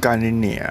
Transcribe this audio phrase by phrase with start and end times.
[0.00, 0.64] 干你娘！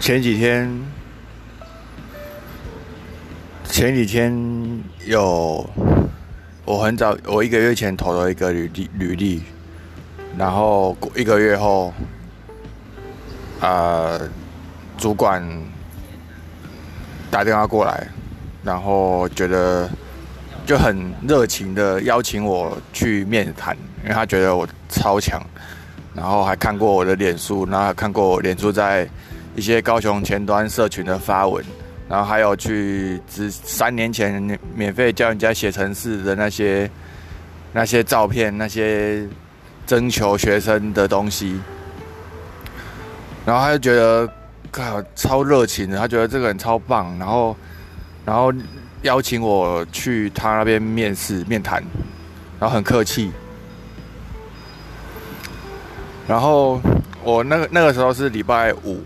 [0.00, 0.68] 前几天，
[3.64, 5.64] 前几天有，
[6.64, 9.42] 我很早，我一个月前投了一个履历，履历，
[10.36, 11.94] 然后一个月后，
[13.60, 14.28] 呃，
[14.98, 15.40] 主管
[17.30, 18.08] 打电话过来，
[18.64, 19.88] 然后觉得
[20.66, 25.40] 就很热情的邀请我去面谈，因为他觉得我超强，
[26.14, 29.08] 然后还看过我的脸书，然后还看过我脸书在。
[29.56, 31.64] 一些高雄前端社群的发文，
[32.08, 36.90] 然后还有去只三年前免费教人家写程式的那些
[37.72, 39.24] 那些照片，那些
[39.86, 41.60] 征求学生的东西，
[43.46, 44.28] 然后他就觉得
[44.72, 47.56] 靠超热情的，他觉得这个人超棒，然后
[48.24, 48.52] 然后
[49.04, 51.82] 邀请我去他那边面试面谈，
[52.58, 53.30] 然后很客气，
[56.26, 56.80] 然后
[57.22, 59.02] 我那个那个时候是礼拜五。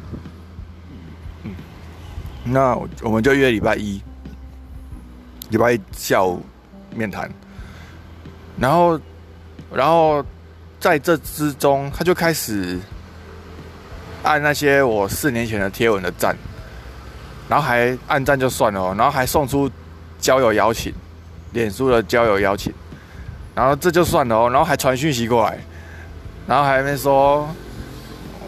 [1.43, 1.55] 嗯
[2.45, 4.01] 那我们就约礼拜一，
[5.51, 6.43] 礼拜一下午
[6.95, 7.29] 面谈，
[8.57, 8.99] 然后，
[9.73, 10.25] 然后
[10.81, 12.79] 在这之中，他就开始
[14.23, 16.35] 按那些我四年前的贴文的赞，
[17.49, 19.71] 然后还按赞就算了，然后还送出
[20.19, 20.93] 交友邀请，
[21.53, 22.73] 脸书的交友邀请，
[23.55, 25.59] 然后这就算了哦，然后还传讯息过来，
[26.47, 27.49] 然后还没说，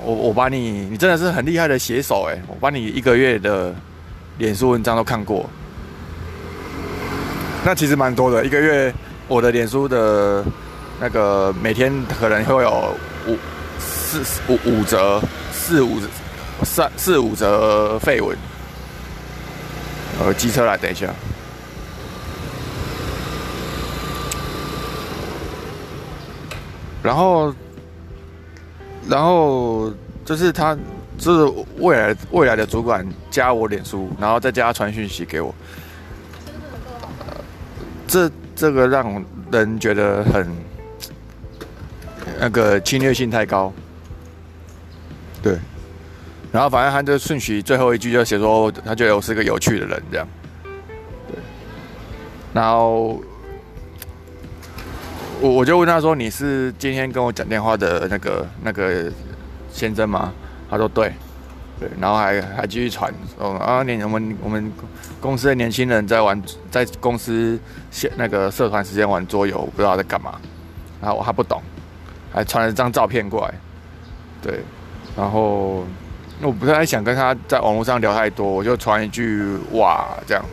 [0.05, 3.75] 我我把你，你真的是很厉害的写手哎，我把你一个月的。
[4.39, 5.45] 脸书文章都看过，
[7.63, 8.43] 那其实蛮多的。
[8.43, 8.91] 一个月，
[9.29, 10.43] 我的脸书的
[10.99, 13.37] 那个每天可能会有五
[13.79, 15.21] 四五五折
[15.53, 16.01] 四五
[16.63, 18.35] 三四五折废文。
[20.21, 21.07] 呃，机车来，等一下。
[27.03, 27.55] 然后，
[29.09, 29.93] 然后
[30.25, 30.77] 就是他。
[31.19, 35.55] 就是未来未来的主管加我脸书，然后再加传讯息给我。
[38.07, 39.23] 这这个让
[39.53, 40.49] 人觉得很
[42.39, 43.71] 那个侵略性太高。
[45.43, 45.59] 对，
[46.51, 50.27] 然后反正他就顺序最后一句就写说，他觉得我是个有趣的人这样。
[51.29, 51.39] 对，
[52.55, 53.23] 然后
[55.41, 59.11] 我我就问他说：“你是今天跟我讲电话的那个那个
[59.73, 60.33] 先生吗？”
[60.69, 61.13] 他说对，
[61.79, 64.71] 对，然后还还继续传，哦啊年我们我们
[65.19, 66.41] 公司的年轻人在玩，
[66.71, 67.59] 在公司
[67.91, 70.39] 现那个社团时间玩桌游，不知道在干嘛，
[71.01, 71.63] 然后我还不懂，
[72.33, 73.55] 还传了一张照片过来，
[74.43, 74.61] 对，
[75.17, 75.87] 然后
[76.43, 80.45] 我不太想跟他在网络上聊太多，我就传一句哇这样，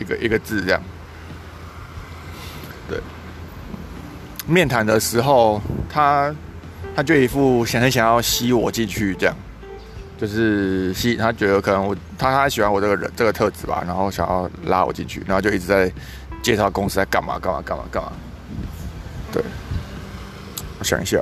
[0.00, 0.82] 一个一个字这样，
[2.88, 3.00] 对，
[4.46, 6.34] 面谈的时候他
[6.94, 9.36] 他就一副想很想要吸我进去这样。
[10.18, 15.92] 就是吸，他觉得可能我他他喜欢我这个人这个特质吧，然后想要拉我进去，然后就一直在
[16.40, 18.12] 介绍公司在干嘛干嘛干嘛干嘛。
[19.30, 19.42] 对，
[20.78, 21.18] 我想一下。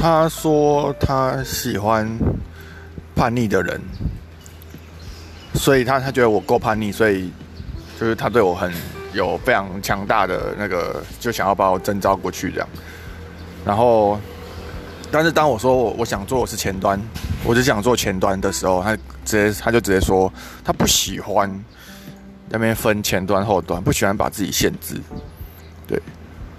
[0.00, 2.08] 他说他喜欢
[3.14, 3.78] 叛逆的人，
[5.52, 7.30] 所以他他觉得我够叛逆，所以
[8.00, 8.72] 就是他对我很
[9.12, 12.68] 有非常强大的那个，就想要把我征召过去这样。
[13.62, 14.18] 然后，
[15.10, 16.98] 但是当我说我我想做我是前端，
[17.44, 18.96] 我只想做前端的时候，他
[19.26, 20.32] 直接他就直接说
[20.64, 21.52] 他不喜欢
[22.48, 24.98] 那边分前端后端，不喜欢把自己限制，
[25.86, 26.00] 对。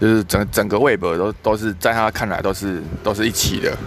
[0.02, 3.78] 就是整整个 Web 都都是在他看来都是都是一起的，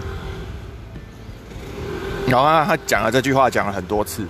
[2.25, 4.25] 然后他他讲了这句话讲了很多次，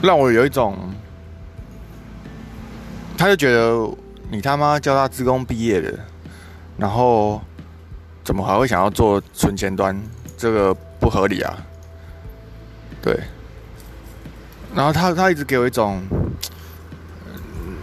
[0.00, 0.78] 让我有一种，
[3.16, 3.90] 他就觉得
[4.30, 5.92] 你他妈教他职工毕业的，
[6.76, 7.42] 然后
[8.22, 10.00] 怎么还会想要做纯前端？
[10.36, 11.58] 这个不合理啊！
[13.02, 13.18] 对，
[14.76, 16.00] 然后他他一直给我一种。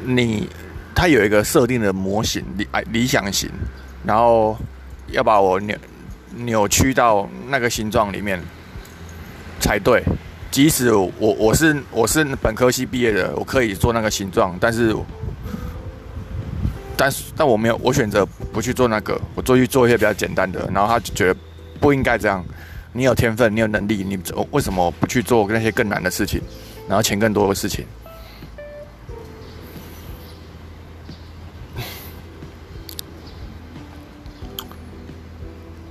[0.05, 0.47] 你，
[0.93, 3.49] 他有一个设定的模型理哎理想型，
[4.05, 4.57] 然后
[5.07, 5.75] 要把我扭
[6.35, 8.39] 扭曲到那个形状里面
[9.59, 10.03] 才对。
[10.51, 14.95] 即使我我是我是本科系毕业的，我可以做那个形状，但是
[16.95, 20.69] 但是但我没有，我选择不去做那个，我做去做一些比较简单的。
[20.73, 21.35] 然后他就觉得
[21.81, 22.41] 不应该这样。
[22.93, 24.17] 你有天分，你有能力，你
[24.51, 26.41] 为什么不去做那些更难的事情？
[26.87, 27.85] 然后钱更多的事情。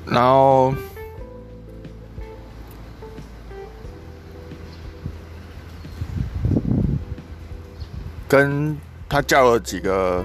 [0.07, 0.73] 然后
[8.29, 8.77] 跟
[9.09, 10.25] 他叫了几个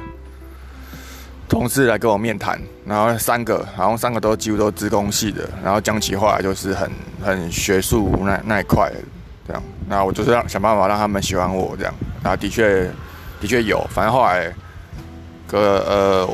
[1.47, 6.91] 同事来跟我面谈，然后三个，然后三个都几乎都资工系的，然后讲起话就是很
[7.23, 8.91] 很学术那那一块
[9.47, 9.63] 这样。
[9.87, 12.91] 那我就是让想办法让他们喜欢我这样，然后的确
[13.39, 14.53] 的确有，反正后来
[15.47, 16.29] 隔呃。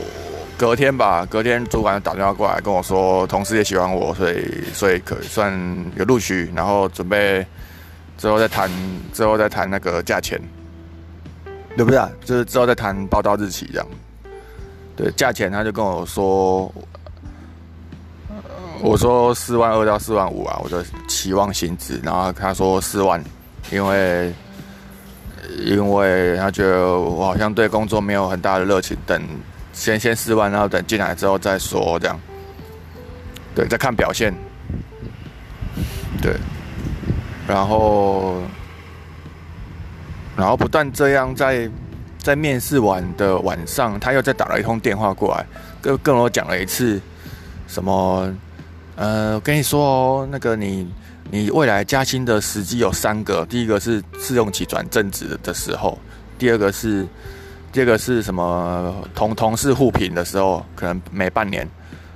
[0.57, 5.53] 隔天吧，隔天主管打电话过来跟我说，同事也喜欢我，所以所以可算
[5.97, 7.45] 有录取，然后准备
[8.17, 8.71] 之后再谈，
[9.13, 10.41] 之后再谈那个价钱，
[11.75, 11.99] 对不对？
[12.23, 13.87] 就是之后再谈报道日期这样。
[14.95, 16.73] 对，价钱他就跟我说，
[18.81, 23.21] 我说四万二到四万五啊，我的期望薪资，然后他说四万，
[23.71, 24.33] 因为
[25.65, 29.21] 因为他觉得我好像对工作没有很大的热情，等。
[29.75, 32.17] 先先试完，然后等进来之后再说，这样。
[33.53, 34.33] 对，再看表现。
[36.21, 36.33] 对。
[37.45, 38.41] 然后，
[40.35, 41.69] 然后不但这样，在
[42.17, 45.45] 在面试完的晚上，他又再打了一通电话过来，
[45.81, 46.99] 跟跟我讲了一次，
[47.67, 48.33] 什么？
[48.95, 50.89] 呃，我跟你说哦，那个你
[51.29, 55.99] 你未来加薪的时机有三个，第一个是试用期转正职的时候，
[56.39, 57.05] 第二个是。
[57.75, 61.67] 这个是什么同同事互评的时候，可能每半年，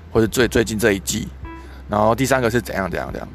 [0.10, 1.28] 或者最最近这一季，
[1.90, 3.28] 然后第三个是怎样怎样怎样，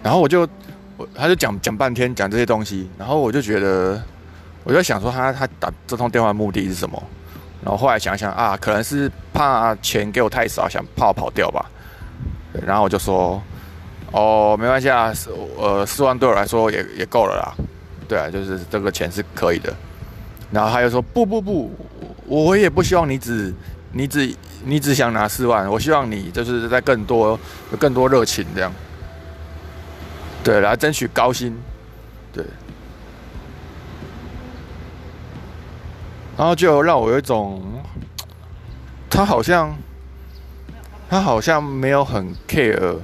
[0.00, 0.48] 然后我就
[0.96, 4.00] 我他就讲讲半天讲这些东西，然后我就觉得
[4.62, 7.02] 我就想说他他打这通电话的目的是什么，
[7.64, 11.68] 然后后来想想啊，可能是怕钱给我太少，想怕我跑掉吧，
[12.64, 13.42] 然后我就说
[14.12, 15.12] 哦没关系啊，
[15.58, 17.54] 呃四万对我来说也也够了啦，
[18.06, 19.74] 对啊，就是这个钱是可以的。
[20.50, 21.70] 然后他又说：“不不不，
[22.26, 23.52] 我也不希望你只
[23.92, 24.34] 你只
[24.64, 27.38] 你只想拿四万，我希望你就是在更多
[27.70, 28.72] 有更多热情这样，
[30.42, 31.54] 对，来争取高薪，
[32.32, 32.42] 对。
[36.36, 37.62] 然后就让我有一种，
[39.10, 39.76] 他好像
[41.10, 42.96] 他好像没有很 care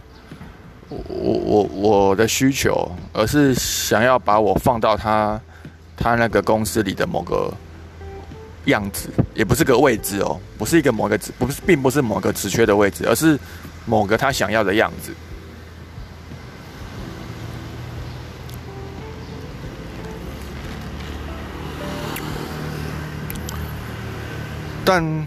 [0.89, 5.39] 我我我的需求，而是想要把我放到他。”
[6.05, 7.51] 他那个公司里的某个
[8.67, 13.39] 样子，也不是个位置哦，不是一个某个职，不是，并不是某个职缺的位置，而是
[13.87, 15.15] 某个他想要的样子。
[24.85, 25.27] 但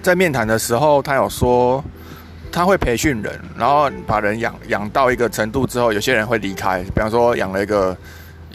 [0.00, 1.84] 在面谈的时候，他有说
[2.50, 7.94] 他会培训人，然后把人养养到一个程度之后，有些人会离开，比方说养了一个。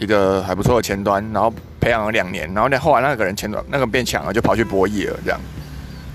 [0.00, 5.38] 一个还不错的前端，然后培养了两年，然后那后来那个人前端那个变强了，就跑去博弈了这样。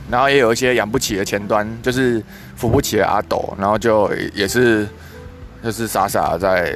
[0.10, 2.22] 然后也有一些养不起的前端，就是
[2.56, 4.88] 扶不起的阿斗，然后就也是
[5.64, 6.76] 就是傻傻在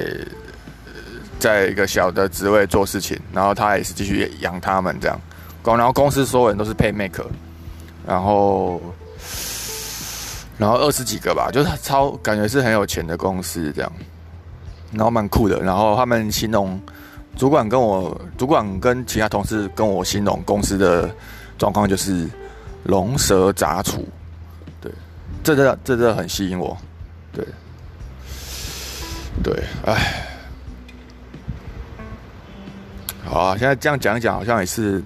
[1.40, 5.20] 在一个小的职位做事情，然后他也是继续养他们这样。
[5.64, 7.24] 然后公司所有人都是配 make，
[8.06, 8.80] 然后
[10.58, 13.92] 然后二十几个吧，就是超感觉是很有钱的公司这样，
[14.92, 16.80] 然后蛮酷的，然后他们形容。
[17.36, 21.08] 主管跟我，主管跟其他同事跟我形容公司的
[21.56, 22.28] 状况就是
[22.84, 24.06] 龙蛇杂处，
[24.78, 24.92] 对，
[25.42, 26.76] 这这这这很吸引我，
[27.32, 27.42] 对，
[29.42, 30.26] 对，哎，
[33.24, 35.02] 好啊，现在这样讲一讲，好像也是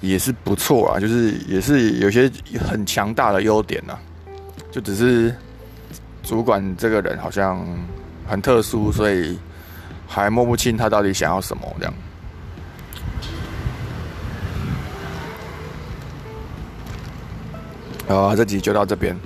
[0.00, 3.96] 也是不错啊，就是也是有些很强大的优点呐，
[4.72, 5.32] 就只是
[6.24, 7.64] 主管这个人好像
[8.26, 9.38] 很特殊，所以。
[10.12, 11.94] 还摸不清他到底想要什么，这样。
[18.08, 19.16] 好，这集就到这边。